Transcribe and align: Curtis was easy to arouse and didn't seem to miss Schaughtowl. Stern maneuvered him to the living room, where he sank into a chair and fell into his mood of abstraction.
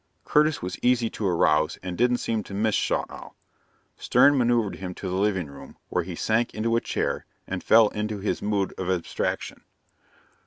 Curtis 0.25 0.63
was 0.63 0.79
easy 0.81 1.11
to 1.11 1.27
arouse 1.27 1.77
and 1.83 1.95
didn't 1.95 2.17
seem 2.17 2.41
to 2.45 2.55
miss 2.55 2.73
Schaughtowl. 2.75 3.35
Stern 3.97 4.35
maneuvered 4.35 4.77
him 4.77 4.95
to 4.95 5.07
the 5.07 5.15
living 5.15 5.45
room, 5.45 5.77
where 5.89 6.03
he 6.03 6.15
sank 6.15 6.55
into 6.55 6.75
a 6.75 6.81
chair 6.81 7.27
and 7.45 7.63
fell 7.63 7.89
into 7.89 8.17
his 8.17 8.41
mood 8.41 8.73
of 8.79 8.89
abstraction. 8.89 9.61